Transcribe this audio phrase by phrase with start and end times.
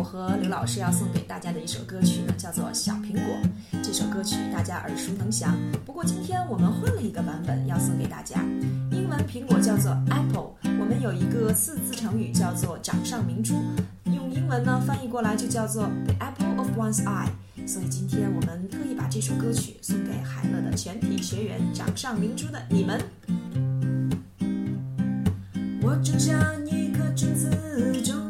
[0.00, 3.36] 我和刘老师要送给大家的一首歌曲呢，叫做《小苹果》。
[3.82, 8.42] 这首歌曲大家耳熟能详，不过今天我们换了一个版本要送给大家。
[8.92, 13.56] 英文苹果叫做 apple，我们有一个四字成语叫做掌上明珠，
[14.06, 17.28] 用英文呢翻译过来就叫做 the apple of one's eye。
[17.66, 22.98] 所以今天我们特意把这首歌曲送给海乐的全体学员，掌上明珠的你们。
[25.82, 28.29] 我种下一颗种子，终于长出了果实。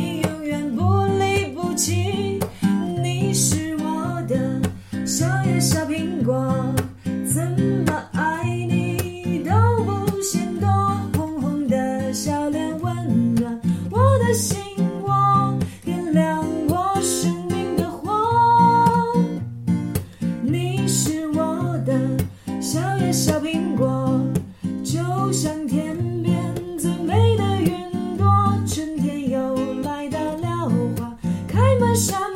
[12.13, 14.57] 笑脸温暖我的心
[15.03, 18.11] 窝，点亮我生命的火。
[20.41, 21.93] 你是我的
[22.59, 24.19] 小呀小苹果，
[24.83, 24.99] 就
[25.31, 26.37] 像天边
[26.77, 28.27] 最美的云朵。
[28.67, 31.15] 春天又来到了，花
[31.47, 32.30] 开满山。